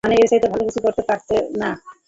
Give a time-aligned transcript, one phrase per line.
[0.03, 1.69] মানে, এরচাইতে ভালো কিছু হতে পারতো না।